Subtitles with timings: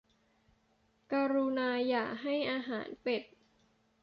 [1.11, 3.21] กรุณาอย่าให้อาหารเป็ด